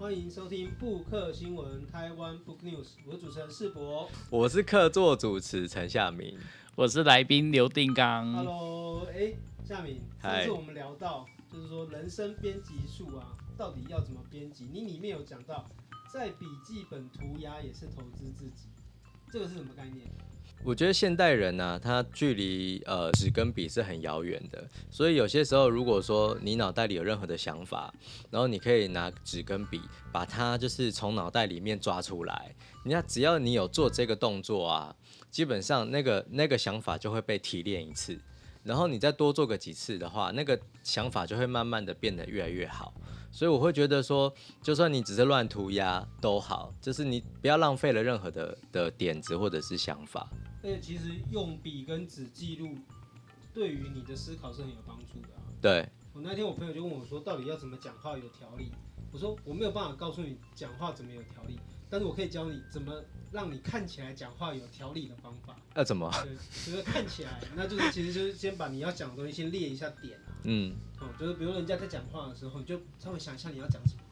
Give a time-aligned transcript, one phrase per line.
[0.00, 6.38] 欢迎收听布克新闻台湾 Book News，我是主持人世博，我是客座主持陈夏明，
[6.74, 8.32] 我是来宾刘定刚。
[8.32, 14.70] Hello，哎，夏明，上次我们聊到就是说人生编辑术啊，到底要怎么编辑？
[14.72, 15.68] 你里面有讲到，
[16.10, 18.70] 在笔记本涂鸦也是投资自己，
[19.30, 20.10] 这个是什么概念？
[20.62, 27.92] 我觉得现代人呢、他距离呃纸跟笔是很遥远的，所以有些时候，如果说你脑袋里有任何的想法，
[28.30, 29.80] 然后你可以拿纸跟笔，
[30.12, 32.54] 把它就是从脑袋里面抓出来。
[32.84, 34.94] 你看，只要你有做这个动作啊，
[35.30, 38.18] 基本上那个那个想法就会被提炼一次，
[38.62, 42.92] 然后你再多做个几次的话，那个想法就会慢慢的变得越来越好。
[43.32, 50.28] 所以我会觉得说，就算你只是乱涂鸦都好，就是你不要浪费了任何的的点子或者是想法。
[50.62, 52.74] 而且其实用笔跟纸记录，
[53.54, 55.42] 对于你的思考是很有帮助的啊。
[55.60, 55.88] 对。
[56.12, 58.72] 我那天我朋友就问我说，到底要怎么讲话有条理？
[59.12, 62.92] 我说我没有办法告诉你讲话怎么有条理，但是我可以教你怎么
[63.32, 65.56] 让你看起来讲话有条理的方法。
[65.74, 66.10] 那怎么？
[66.22, 66.34] 对，
[66.72, 70.32] 就是看起来，那就是其实就是先把你要讲的东西先列一下点啊。
[70.44, 70.74] 嗯。
[71.00, 74.02] 哦，就是比如人家在讲话的时候，你就稍微想一下你要讲什么，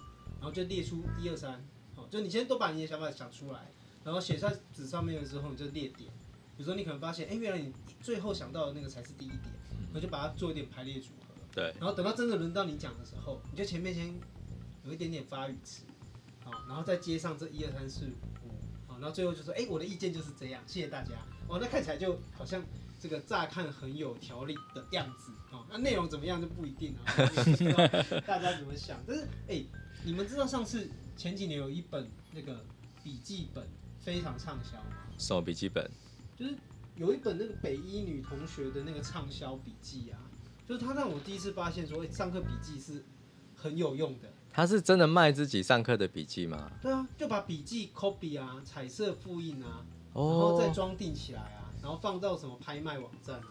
[0.40, 1.52] 然后就列出一二三。
[1.96, 3.72] 哦，就你先都把你的想法想出来，
[4.04, 6.10] 然后写在纸上面的时候，你就列点。
[6.56, 9.42] 比如说，你可能发现，哎、欸，原来你最后想到的那个才是第一点，
[9.94, 11.34] 我就把它做一点排列组合。
[11.54, 11.72] 对。
[11.78, 14.12] 然后等到真的轮到你讲的时候，你就前面先
[14.84, 15.84] 有一点点发语词，
[16.44, 18.37] 好，然后再接上这一二三四五，好，
[19.00, 21.10] 然后最后就说，哎、欸，我的意见就是这样，谢谢大家。
[21.46, 22.62] 哦，那看起来就好像
[23.00, 27.86] 这个乍看很有条理的样子，哦，那内容怎么样就不一定啊，不知道
[28.26, 28.98] 大家怎么想。
[29.06, 29.66] 但是，哎、欸，
[30.04, 32.64] 你们知道上次前几年有一本那个
[33.02, 33.66] 笔记本
[33.98, 34.96] 非常畅销吗？
[35.16, 35.90] 什么笔记本？
[36.36, 36.54] 就是
[36.96, 40.18] 有一本那个北一女同学的那个畅销笔记啊，
[40.66, 43.04] 就是她让我第一次发现说，哎，上课笔记是
[43.54, 44.28] 很有用的。
[44.52, 46.70] 他是真的卖自己上课的笔记吗？
[46.82, 53.50] 对啊，就把笔记 copy 啊，彩色复印啊，然后再装订起来啊，然后放到什么拍卖网站啊，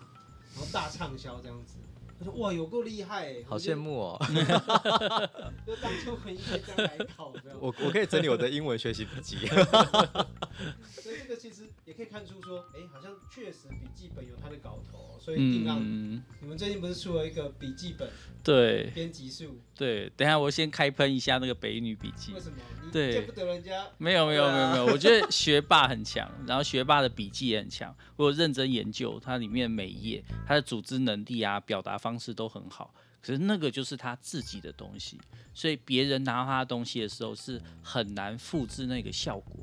[0.53, 1.75] 然后大畅销这样子。
[2.19, 4.17] 他说哇，有够厉害，好羡慕哦！
[5.65, 9.37] 就当初可以这样来考，我我可以整理我的英文学习笔记。
[10.89, 15.05] 所以这个其实也可以看出说，哎、欸，好像确实笔记本有它的搞头。
[15.19, 18.09] 所以定让，嗯、你们最近不是出了一个笔记本？
[18.41, 19.59] 对，编辑术。
[19.75, 22.31] 对，等一下我先开喷一下那个北女笔记。
[22.31, 22.55] 为什么？
[22.81, 23.85] 你见不得人家？
[23.97, 27.93] 没有没有没有没有，我觉得学霸很强，然后学霸的笔记也很强。
[28.15, 32.93] 我有认真研究它里面每一页，它的组织能力啊，表达方式都很好。
[33.21, 35.19] 可是那个就是他自己的东西，
[35.53, 39.57] 所以别人拿他的东西的时候是很难复制那个效果。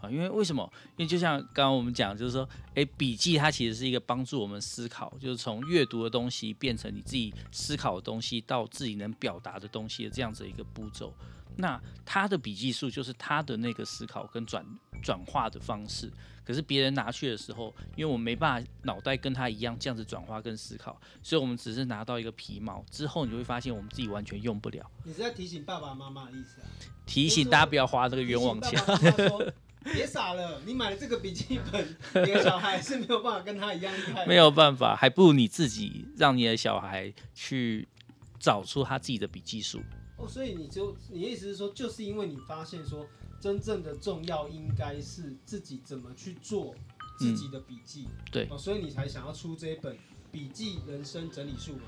[0.00, 0.72] 啊，因为为什么？
[0.96, 11.12] 因为就像刚刚我们讲，就是说，诶，笔记它其实是一个帮助我们思考，就是从阅读的东西变成你自己思考的东西，到自己能表达的东西的这样子一个步骤。
[11.56, 14.64] 那他的笔记术就是他的那个思考跟转
[15.02, 16.10] 转化的方式。
[16.44, 24.84] 可是别人拿去的时候，因为我们没办法脑袋跟他一样这样子转化跟思考，所以我们只是拿到一个皮毛之后，你就会发现我们自己完全用不了。
[25.04, 26.66] 你是在提醒爸爸妈妈的意思啊？
[27.06, 28.76] 提醒大家不要花这个冤枉钱。
[29.84, 34.26] 别傻了，你买了这个笔记本，你的小孩是没有办法跟他一样厉害。
[34.26, 37.88] 没有办法，还不如你自己让你的小孩去
[38.38, 39.80] 找出他自己的笔记术。
[40.22, 43.06] 哦，所以你就你的意思是说，就是因为你发现说，
[43.40, 46.74] 真正的重要应该是自己怎么去做
[47.18, 48.06] 自己的笔记。
[48.08, 49.98] 嗯，对，哦，所以你才想要出这一本
[50.30, 51.82] 笔记人生整理术吗？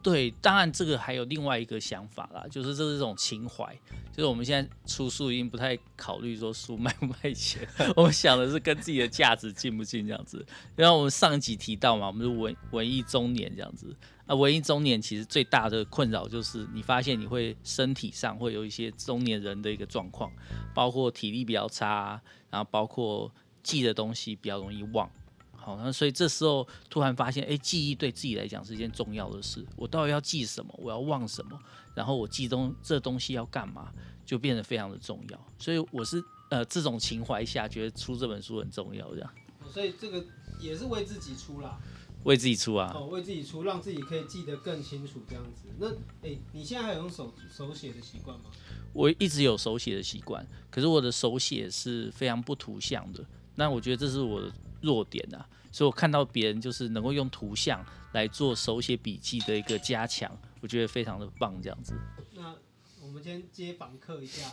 [0.00, 3.72] 对，当然这个还有另外一个想法啦，就是这是一种情怀，
[4.12, 7.64] 就是我们现在出书已经不太考虑说书卖不卖钱，
[7.94, 10.44] 我们想的是跟自己的价值近不近这样子。
[10.74, 13.94] 然后我们上一集提到嘛，我们是文文艺中年这样子，
[14.32, 20.32] 啊，文艺中年其实最大的困扰就是你发现你会身体上会有一些中年人的一个状况，
[20.74, 23.30] 包括体力比较差，然后包括
[23.62, 25.10] 记的东西比较容易忘。
[25.54, 29.62] 好，那所以这时候突然发现，哎，记忆对自己来讲是一件重要的事。
[29.76, 30.74] 我到底要记什么？
[30.78, 31.58] 我要忘什么？
[31.94, 33.92] 然后我记东这东西要干嘛？
[34.24, 35.46] 就变得非常的重要。
[35.58, 39.30] 所以我是呃这种情怀下，觉得出这本书很重要，这样。
[39.70, 40.24] 所以这个
[40.58, 41.78] 也是为自己出啦，
[42.24, 42.92] 为自己出啊。
[42.94, 45.64] 哦，为自己出，让自己可以记得更清楚，这样子。
[45.78, 45.90] 那
[46.28, 48.50] 哎，你现在还有用手手写的习惯吗？
[48.92, 53.24] 我一直有手写的习惯，可是我的手写是非常不图像的。
[53.54, 54.52] 那我觉得这是我的。
[54.82, 61.94] 弱点啊，所以我看到别人就是能够用图像来做手写笔记的一个加强，我觉得非常的棒，这样子。
[62.34, 62.52] 那
[63.00, 64.50] 我们先接访客一下。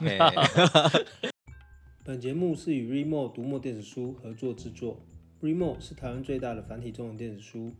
[2.05, 5.03] 本节目是与 Readmoo 读墨电子书合作制作。
[5.41, 7.73] Readmoo 是台湾最大的繁体中文电子书。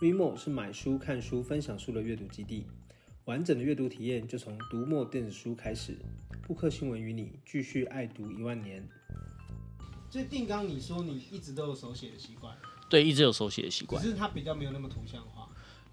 [0.00, 2.66] Readmoo 是买书、看书、分享书的阅读基地。
[3.24, 5.96] 完整的阅读体验就从读墨电子书开始。
[6.46, 8.86] 布克新闻与你继续爱读一万年。
[10.10, 12.54] 所以定纲，你说你一直都有手写的习惯？
[12.90, 14.02] 对，一直有手写的习惯。
[14.02, 15.45] 只是它比较没有那么图像化。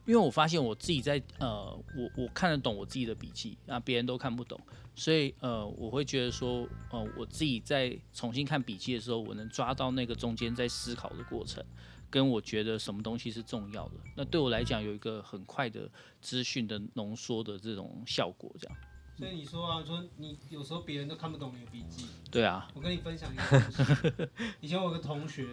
[0.05, 4.59] 因为我发现我自己在呃，我我看得懂我自己的笔记，那别人都看不懂，
[4.95, 11.63] 所以呃，我会觉得说，呃，我自己在重新看笔记的时候，我能抓到那个中间在思考的过程，
[12.09, 13.95] 跟我觉得什么东西是重要的。
[14.15, 15.89] 那对我来讲，有一个很快的
[16.21, 18.77] 资讯的浓缩的这种效果，这样。
[19.15, 22.07] 所以你说啊，说你有时候别人都看不懂你的笔记。
[22.29, 22.67] 对啊。
[22.73, 24.29] 我跟你分享一个故事。
[24.59, 25.47] 以前我有个同学，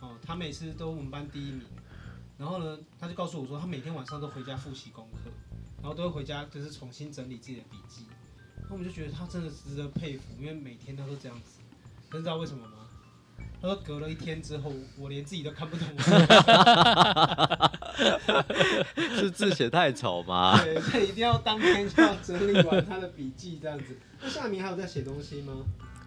[0.00, 1.62] 哦，他每次都我们班第一名。
[2.38, 5.30] 然后呢，他就告诉我说，他每天晚上都回家复习功课，
[5.82, 8.06] 然后都会回家就是重新整理自己的笔记。
[8.68, 11.60] 那我们就觉得他真的值得佩服，因为每天他都这样子。
[12.12, 12.72] 你知道为什么吗？
[13.60, 15.88] 他说隔了一天之后，我连自己都看不懂。
[19.16, 20.62] 是字写太丑吗？
[20.62, 23.96] 对，他一定要当天就要整理完他的笔记这样子。
[24.20, 25.54] 那夏明还有在写东西吗？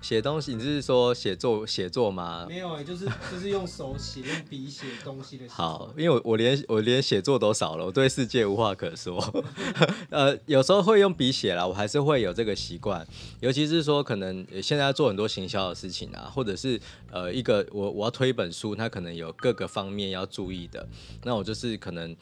[0.01, 2.45] 写东西，你是说写作写作吗？
[2.47, 5.47] 没有哎、欸，就是就是用手写，用笔写东西的。
[5.49, 9.17] 好，因为我我连我连写作都少了，我对世界无话可说。
[10.09, 13.05] 呃，有时候会用笔写啦，我还是会有这个习惯。
[13.39, 16.79] 尤其是说，可能现在要做很多行销的事情啊，或者是
[17.11, 20.87] 呃一个我我要推一本书，它可能有各个方面要注意的，
[21.23, 22.15] 那我就是可能。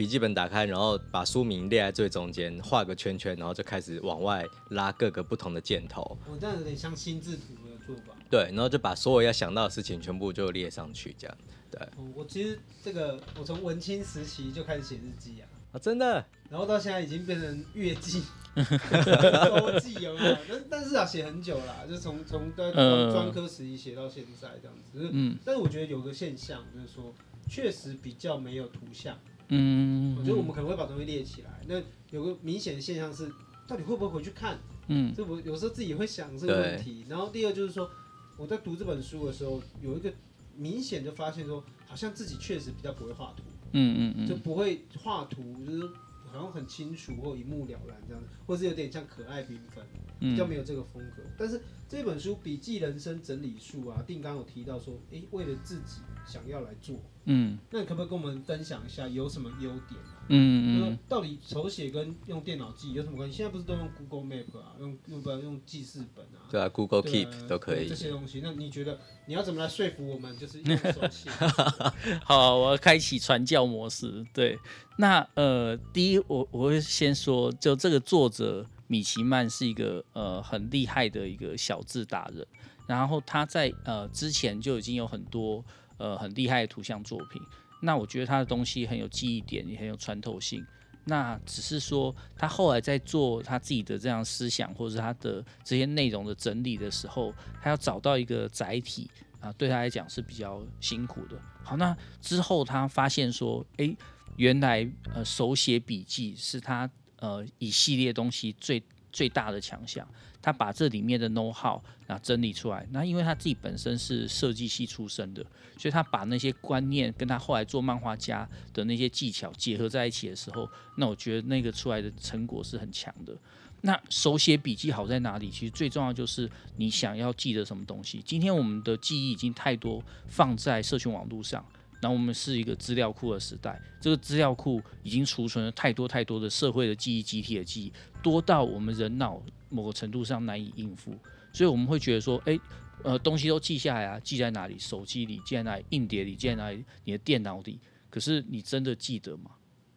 [0.00, 6.16] 笔记本打开，然后把书名列在最中间，画个圈圈，然后就开始往外拉各个不同的箭头。
[6.26, 8.14] 我这样有点像心智图的做法。
[8.30, 11.36] 对，然后就把所有要想到的事情全部就列上去，这样。
[11.70, 11.86] 对。
[12.14, 15.44] 我其实这个，我从文青时期就开始写日记啊。
[15.72, 16.24] 啊，真的。
[16.48, 18.22] 然后到现在已经变成月记、
[18.56, 20.36] 周记有没有？
[20.48, 25.10] 但但是啊，写很久了，就从从专专科时期写到现在这样子。
[25.12, 25.36] 嗯。
[25.44, 27.12] 但是我觉得有个现象，就是说，
[27.50, 29.14] 确实比较没有图像。
[29.50, 31.60] 嗯，我觉得我们可能会把东西列起来。
[31.66, 31.80] 那
[32.10, 33.30] 有个明显的现象是，
[33.66, 34.58] 到底会不会回去看？
[34.88, 37.04] 嗯，这我有时候自己会想这个问题。
[37.08, 37.90] 然后第二就是说，
[38.36, 40.12] 我在读这本书的时候，有一个
[40.56, 43.42] 明显就发现说，好像自己确实比较不会画图。
[43.72, 45.86] 嗯嗯嗯，就不会画图，就是
[46.26, 49.84] 好像很清楚或一目了然这样子，或是有点像可爱缤纷，
[50.20, 51.22] 比较没有这个风格。
[51.36, 56.02] 但是这本书《笔记人生整理术》啊，定刚有提到说，诶，为了自己。
[56.26, 56.94] 想要来做，
[57.24, 60.22] 嗯，那你可不可以跟我们分享一下有什么优点啊？
[60.28, 63.38] 嗯嗯，到底手写跟用电脑记有什么关系？
[63.38, 66.46] 现在不是都用 Google Map 啊，用用不然用记事本啊？
[66.48, 68.40] 对啊，Google Keep 都可以这些东西。
[68.44, 70.36] 那你觉得你要怎么来说服我们？
[70.38, 71.30] 就是用手写。
[72.22, 74.24] 好，我要开启传教模式。
[74.32, 74.56] 对，
[74.98, 82.46] 那呃，第一，我我会先说，就这个作者米奇曼是一个呃很厉害的一个小字达人，
[82.86, 85.64] 然后他在呃之前就已经有很多。
[86.02, 87.42] 呃，很厉害的图像作品。
[87.82, 90.64] 那我觉得他的东西很有记忆点，也很有穿透性。
[91.04, 99.10] 那只是说，他后来在做他自己的这样思想，或者是他的这些内容的整理的时候，他要找到一个载体
[99.40, 101.38] 啊，对他来讲是比较辛苦的。
[101.62, 103.94] 好，那之后他发现说，诶，
[104.36, 106.90] 原来呃手写笔记是他
[107.20, 108.82] 呃一系列东西最
[109.12, 110.06] 最大的强项。
[110.42, 115.44] 他把这里面的 know how 然后整理出来，那因为他自己本身是设计系出身的，
[115.76, 123.36] 所以他把那些观念跟他后来做漫画家的那些技巧结合在一起的时候，那我觉得那个出来的成果是很强的。
[123.82, 125.50] 那手写笔记好在哪里？
[125.50, 128.22] 其实最重要就是你想要记得什么东西。
[128.24, 131.62] 今天我们的记忆已经太多放在社群网络上。
[132.02, 137.92] 那我们是一个资料库的时代，这个资料库已经储存了太多太多的社会的记忆、集体的记忆，
[138.22, 141.12] 多到我们人脑某个程度上难以应付，
[141.52, 142.58] 所以我们会觉得说，诶，
[143.02, 144.78] 呃，东西都记下来啊，记在哪里？
[144.78, 145.84] 手机里，记在哪里？
[145.90, 146.84] 硬碟里，记在哪里？
[147.04, 147.78] 你的电脑里。
[148.08, 149.50] 可是你真的记得吗？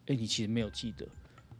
[0.06, 1.06] 诶，你其实没有记得。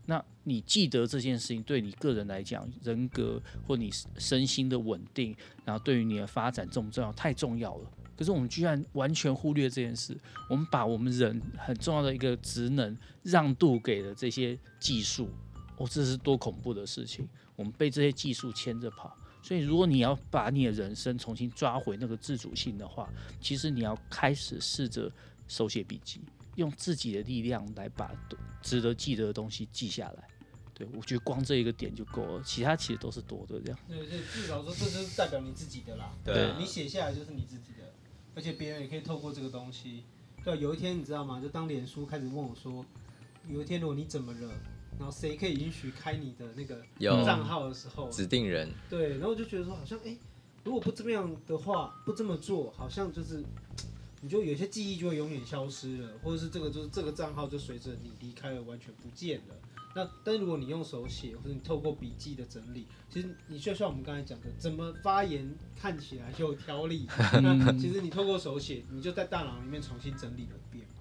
[0.06, 5.34] 那你记得这件事情，对你个人来讲，人格或你身心的稳定，
[5.64, 7.10] 然后对于你的发展重不重要？
[7.14, 7.90] 太重要了。
[8.16, 10.16] 可是我们居然完全忽略这件事，
[10.48, 15.28] 我们把我们人很重要的一个职能让渡给了这些技术，
[15.76, 17.28] 哦，这是多恐怖的事情！
[17.56, 23.08] 我们被这些技术牵着跑，所以如果你要把你的人生重新抓回那个自主性的话，
[23.40, 25.10] 其实你要开始试着
[25.46, 26.20] 手写笔记，
[26.56, 28.10] 用自己的力量来把
[28.60, 30.28] 值得记得的东西记下来。
[30.72, 33.78] 对，我觉得光这一个点就够了，其他其实都是多的这样。
[33.88, 36.12] 对对，至少说这就是代表你自己的啦。
[36.24, 37.93] 对，你写下来就是你自己的。
[38.34, 40.04] 而且别人也可以透过这个东西，
[40.44, 41.40] 对，有一天你知道吗？
[41.40, 42.84] 就当脸书开始问我说，
[43.48, 44.50] 有一天如果你怎么了，
[44.98, 46.84] 然后谁可以允许开你的那个
[47.24, 50.16] 账号的时候，指定人，对，然后我就觉得说好像，哎，
[50.64, 53.44] 如果不这么样的话，不这么做，好像就是，
[54.20, 59.54] 你就有些记忆就会永远消失了，或者是这个就是这个账号就随着你离开了完全不见了。
[59.94, 67.06] 那但如果你用手写，或者你透过笔记的整理，其实你就像我们刚才讲的，怎么发言看起来就有条理。
[67.42, 70.94] 那其实你透过手写，你就在大脑里面重新整理了一遍嘛。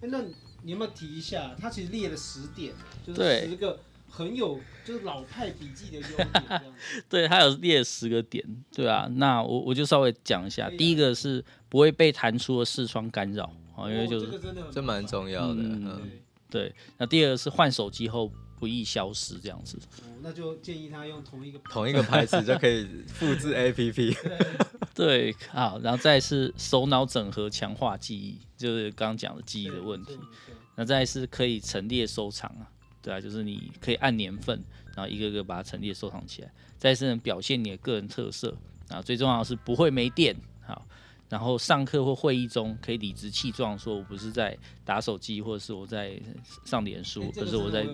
[0.00, 0.22] 哎，那
[0.62, 1.54] 你有没有提一下？
[1.58, 2.74] 他其实列了十点，
[3.06, 3.78] 就是十个
[4.08, 6.62] 很有就是老派笔记的优点。
[7.08, 9.08] 对，他有列十个点，对啊。
[9.12, 13.52] 那我我就稍微讲一下，第一个是不会被弹出的视窗干扰。
[13.80, 14.40] 因为就是
[14.72, 16.00] 这蛮重要的，嗯，
[16.50, 16.74] 对。
[16.96, 19.78] 那第二个是换手机后不易消失，这样子。
[20.22, 24.16] 那就建议他用同一个同一个牌子就可以复制 APP。
[24.94, 30.18] 对，好，然后再是手脑整合强化记忆，就是刚刚讲的记忆的问题。
[30.74, 34.62] 那再是可以陈列收藏啊，对啊，就是你可以按年份，
[34.96, 36.52] 然后一个个把它陈列收藏起来。
[36.78, 38.56] 再是能表现你的个人特色
[38.88, 40.36] 啊，最重要的是不会没电，
[40.66, 40.84] 好。
[41.28, 46.18] 然后上课或会议中可以理直气壮说：“我不是在打手机，或者是我在
[46.64, 47.86] 上脸书，而是我在……”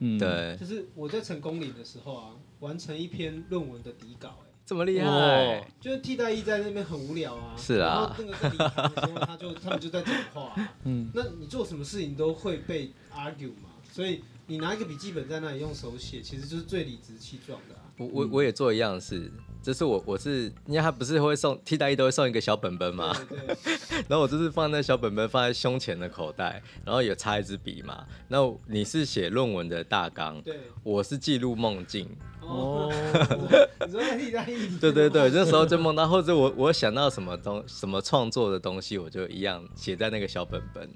[0.00, 17.80] 嗯，对，就是我在成功岭的时候啊，完成一篇论文的底稿，哎，这么厉害，哦、就是替代役在那边很无聊啊，是啊，然后那个在礼堂的时候，他就他们就在讲话、啊，嗯， 那你做什么事情都会被 argue 嘛，所以你拿一个笔记本在那里用手写，其实就是最理直气壮的、啊。
[17.96, 19.32] 我我我也做一样的事。
[19.64, 23.16] 就是我，我是因为他不是会送替代役都会送一个小本本嘛，
[24.06, 28.04] 然后我就是放那小本本放在胸前的口袋，然后有插一支笔嘛。
[28.28, 32.06] 那你是写论文的大纲，对，我是记录梦境。
[32.42, 32.92] 哦，
[33.86, 34.76] 你说替代役？
[34.78, 40.86] 对对对，那时候就梦到，或者我我想到什么东什么创作的东西，我就一样写在那个小本本。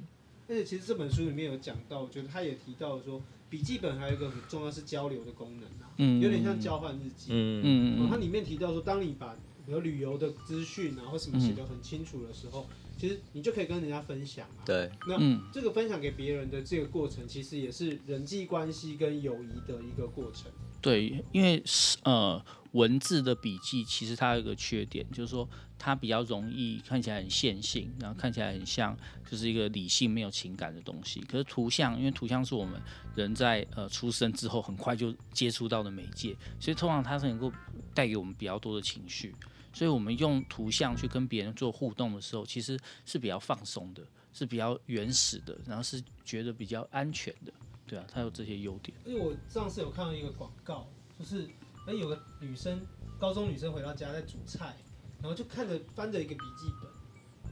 [0.48, 3.22] 而且其实这本书里面有讲到，我觉得他也提到说。
[3.50, 7.28] 笔记本还有一个很重要是交流的功能啊，嗯、有点像交换日记。
[7.30, 8.10] 嗯嗯嗯。
[8.10, 14.60] 它里面提到说，当你把比如旅游的资讯啊或什么写得很清楚的时候，嗯、其实你就可以跟人家分享啊。
[14.66, 14.90] 对。
[15.06, 15.16] 那
[15.50, 20.52] 这个分享给别人的这个过程，其实也是人际关系跟友谊的一个过程。
[20.80, 22.44] 对，因为是呃。
[22.72, 28.96] 文字的笔记其实它有一个缺点，就是说它比较容易看起来很线性，然后看起来很像
[29.28, 31.18] 就是一个理性没有情感的东西。
[31.20, 32.78] 可是图像，因为图像是我们
[33.16, 37.50] 人在呃出生之后很快就接触到的媒介，所以通常它是能够
[37.94, 39.34] 带给我们比较多的情绪。
[39.72, 44.02] 所以我们用图像去跟别人做互动的时候，其实是比较放松的，
[44.34, 47.52] 是比较原始的，然后是觉得比较安全的。
[47.88, 48.96] 对啊，它有这些优点。
[49.04, 50.86] 因为我上次有看到一个广告，
[51.18, 51.48] 就是。
[51.86, 52.86] 哎，有个女生，
[53.18, 54.76] 高中女生回到家在煮菜，
[55.22, 56.90] 然后就看着翻着一个笔记本，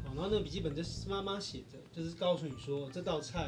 [0.04, 3.44] 然后那个笔记本就是妈妈写的，就是告诉你说这道菜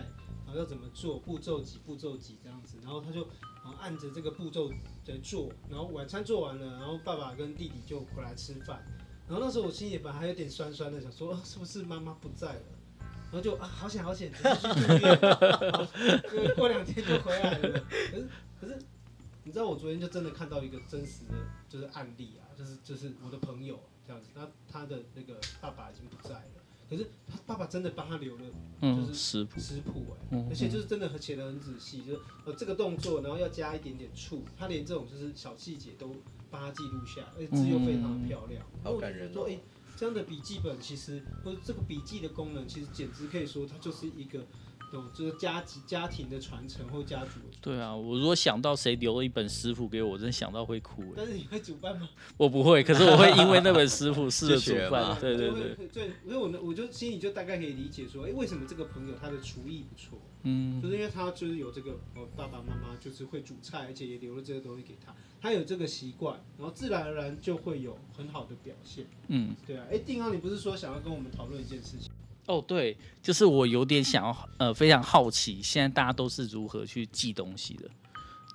[0.46, 3.20] 然后要怎么做，步骤几步骤几这样子，然后她就
[3.62, 4.72] 然后按着这个步骤
[5.04, 8.82] 在做，然后晚餐做完了，然后爸爸跟弟弟就回来吃饭，
[9.28, 12.62] 然后那时候我心里本来还有点酸酸的，想说是不是妈妈不在了，
[13.30, 14.32] 然后就啊好险好险，
[16.56, 18.28] 过两天就回来了，可是
[18.60, 18.78] 可是。
[19.44, 21.32] 你知道我昨天就真的看到一个真实的，
[21.70, 28.44] 就是案例啊，就是就是我的朋友这样子，那他的那个爸爸已经不在了，可是他爸爸真的帮他留了，
[28.82, 29.58] 就是食谱。
[29.58, 36.14] 食谱哎，而且就是真的写得很仔细，就是呃这个动作，然后要加一点点醋，他连这种就是小细节都
[36.50, 39.32] 帮他记录下来，而且字又非常的漂亮，好感人。
[39.32, 39.58] 说哎，
[39.98, 44.46] 这样的笔记本其实或者这个笔记的功能，其实简直可以说它就是一个。
[44.90, 47.32] 对，就是家庭家庭的传承或家族。
[47.60, 51.12] 对啊，我如果想到谁留了一本食谱给我，我真想到会哭。
[51.14, 52.08] 但是你会煮饭吗？
[52.38, 55.14] 我不会，可是我会因为那本食谱试着煮饭。
[55.20, 55.88] 对对对。
[55.92, 60.18] 对，所以我呢，我就心里就大概可以理解说，哎，为什么这个朋友他的厨艺不错？
[60.42, 69.06] 嗯，就是因为他就是有这个，呃，爸爸妈妈就是会煮菜，而且也留了这个东西给他，他有这个习惯，然后自然而然就会有很好的表现。
[69.28, 69.84] 嗯，对啊。
[69.90, 72.10] 哎，定昂，你不是说想要跟我们讨论一件事情？
[72.46, 77.90] 哦，对，就是我有点想要，呃，非常好奇，现在大家都是如何去寄东西的？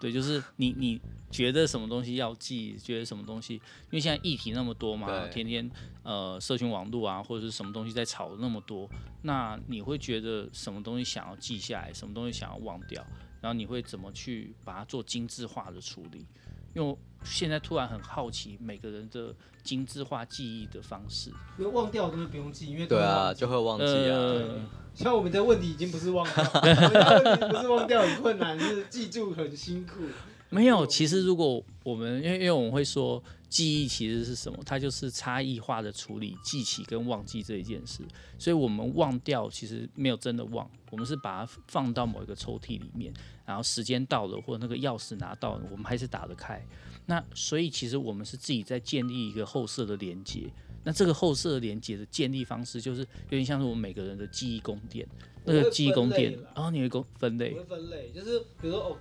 [0.04, 1.00] 对，就是你你
[1.32, 5.72] 觉得什么东西要记，觉得什么东西，因为现在议题那么多嘛，天天
[6.04, 8.86] 呃，社群网络啊，或者是什么东西在吵那么多，
[9.22, 13.02] 那你会觉得什么东西想要记下来，什么东西想要忘掉，
[13.40, 16.28] 然后你会怎么去把它做精致化的处理？
[16.76, 19.34] 因为我现在突然很好奇每个人的
[19.64, 21.30] 精致化记忆的方式。
[21.58, 24.18] 因为忘掉的东西不用记，因为对啊，就会忘记啊。
[24.18, 24.60] 呃、
[24.96, 30.02] 像我们的问题已经不是忘掉， 我们的问题不是忘掉很困难，是记住很辛苦。
[30.50, 33.22] 没有，其实如果我们因为因为我们会说。
[33.54, 34.58] 记忆其实是什么？
[34.66, 38.02] 它就是差异化的处理记起跟忘记这一件事。
[38.40, 43.14] 所以，我们忘掉其实没有真的忘，我们是把它放到某一个抽屉里面，
[43.46, 46.66] 然后时间到了或者那个钥匙拿到了，我们还是打得开。
[47.06, 50.50] 那所以，其实我们是自己在建立一个后设的连接。
[50.84, 55.08] 那这个后设连接的建立方式，就是有点像是我们每个人的记忆宫殿。
[55.46, 58.98] 那个记忆宫殿，然后你会分类，我会分类，就是比如说哦。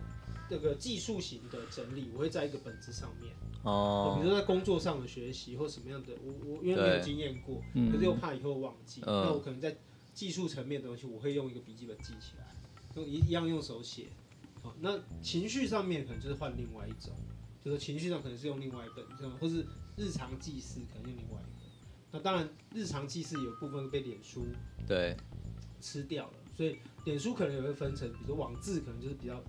[0.50, 3.32] 这个技术型的整理，我会在一个本子上面。
[3.62, 9.74] 哦，比如说在工作上的学习或什么样的，我我因为没有经验过，可是又怕以后忘记，嗯、那我可能在
[10.12, 12.54] 技术层面的东西，我会用一个笔记本记起来，
[12.96, 14.08] 用一一样用手写。
[14.62, 17.14] 好，那情绪上面可能就是换另外一种，
[17.64, 19.64] 就是情绪上可能是用另外一本，或是
[19.96, 21.51] 日常记事可能用另外一个。
[22.12, 24.46] 那当然，日常记事有部分被脸书
[24.86, 25.16] 对。
[25.80, 29.42] 吃掉了，所以脸书可能也会分成，比如说网志可能就是比较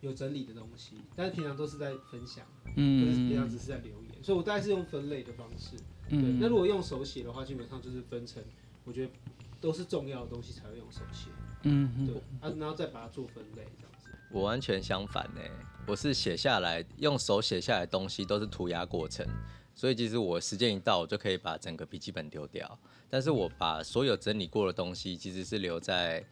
[0.00, 5.76] 有整理的东西，但是平常都是在分享，嗯，就是平常只是在留言，所以我大概是用分类的方式。
[6.08, 8.40] 对，嗯、那如果用手写的话，基本上就是分成，
[8.84, 9.12] 我觉得
[9.60, 11.30] 都是重要的东西才会用手写，
[11.62, 13.92] 嗯，对，啊，然后再把它做分类这样。
[14.30, 15.40] 我完全相反呢，
[15.86, 19.26] 我是写下来，用手写下来的东西都是涂鸦过程，
[19.74, 22.78] 所以其实我时间一到，我就可以把整个笔记本丢掉。
[23.10, 26.24] 但是我把所有整理过的东西，其实是留在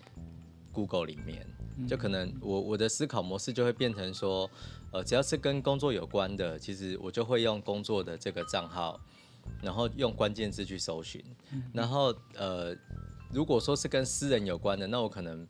[0.72, 1.46] Google 里面，
[1.88, 4.50] 就可能我我的思考模式就会变成说，
[4.92, 9.00] 呃，只要是跟工作有关的，其实我就会用工作的这个账号，
[9.62, 11.24] 然后用关键字去搜寻，
[11.72, 12.74] 然后呃，
[13.32, 15.46] 如果说是跟私人有关的，那我可能。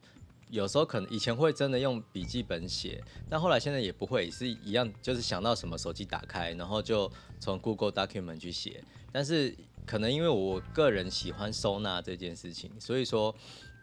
[0.51, 8.83] 有时候可能以前会真的用笔记本写，但后来现在也不会，也是一样，就是想到什么手机打开，然后就从 Google Document 去写。
[9.13, 9.55] 但是
[9.87, 13.35] 可能因为我个人喜欢收纳这件事情，所以说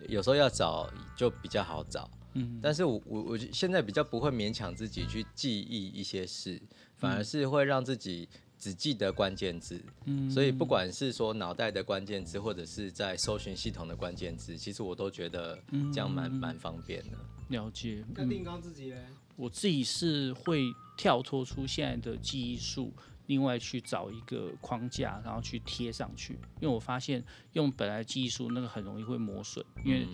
[0.08, 2.10] 有时候要找就比较好找。
[2.34, 6.62] 嗯，但是我我我现在比较不会勉强自己去记忆一些事，
[6.96, 8.30] 反而是会让自己。
[8.58, 15.58] 只记得关键字，嗯，所以不管是说脑袋的关键字，或者是在搜寻系统的关键字，其实我都觉得
[15.94, 17.18] 这样蛮蛮方便的。
[17.50, 18.04] 了解。
[18.16, 18.98] 那定刚自己呢？
[19.36, 20.64] 我自己是会
[20.98, 22.92] 跳脱出现在的记忆术，
[23.28, 26.34] 另外去找一个框架，然后去贴上去。
[26.60, 27.24] 因为我发现
[27.54, 30.08] 用本来记忆术那个很容易会磨损，因为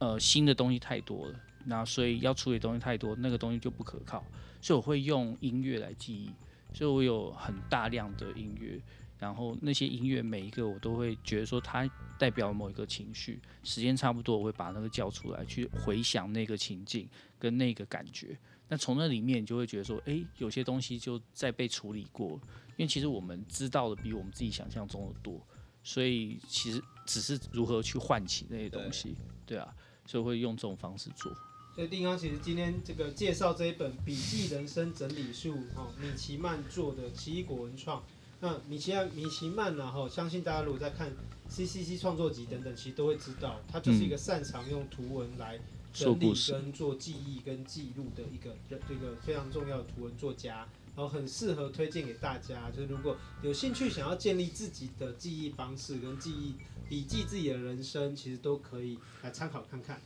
[0.00, 4.24] 呃新的东西太多了，那所以要处理东西太多，那个东西就不可靠。
[4.60, 6.30] 所以我会用音乐来记忆。
[6.74, 8.78] 所以我有很大量的音乐，
[9.18, 18.36] 然后那些音乐每一个我都会觉得说它代表某一个情绪，时间差不多我会把那个叫出来，去回想那个情境跟那个感觉。
[18.68, 22.40] 那从那里面你就会觉得说，诶，有些东西就在被处理过，
[22.76, 25.40] 因为其实我们知道的比我们自己想象中的多，
[25.82, 29.72] 所以其实只是如何去唤起那些东西，对，对啊，
[30.06, 31.32] 所以会用这种方式做。
[31.74, 38.00] 所以丁刚其实今天这个介绍这一本《笔记人生整理术》哈，米奇曼做的，奇异果文创。
[38.40, 41.10] 那米奇曼米奇曼呢哈，相信大家如果在看
[41.50, 45.58] CCC 创作集等等，其实都会知道，他就是一个擅长用图文来
[45.92, 52.70] 整理跟做记忆跟记录的一个这个非常重要的图文作家，然后很适合推荐给大家。
[52.70, 56.54] 就是如果有兴趣想要建立自己的记忆方式跟记忆
[56.88, 60.00] 笔记自己的人生，其实都可以来参考看看。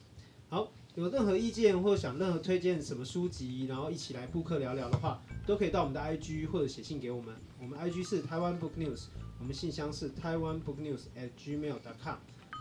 [0.49, 0.73] 好。
[0.99, 7.33] 有任何意见或想任何推荐什么书籍，然后一起来布客聊聊的话，都可以到我们的 IG 或者写信给我们。
[7.61, 9.03] 我们 IG 是台湾 Book News，
[9.39, 12.17] 我们信箱是台湾 Book News at gmail.com。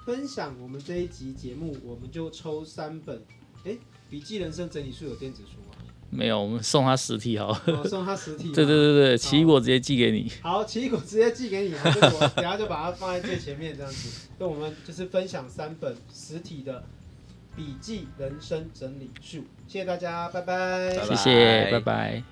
[0.05, 3.23] 分享我们这一集节目，我们就抽三本。
[3.63, 3.75] 哎，
[4.07, 5.83] 笔记人生整理术有电子书吗？
[6.11, 7.59] 没有，我们送他实体好。
[7.65, 8.53] 哦，送他实体。
[8.53, 10.31] 对对对对，奇异果直接寄给你。
[10.43, 14.27] 好，奇异果直接寄给你，然我等下就把它放在最前面这样子。
[14.37, 16.83] 那我们就是分享三本实体的。
[17.57, 20.91] 笔记人生整理术，谢谢大家，拜拜。
[21.03, 22.23] 谢谢，拜拜。